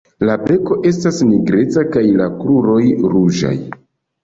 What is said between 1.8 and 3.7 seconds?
kaj la kruroj ruĝaj.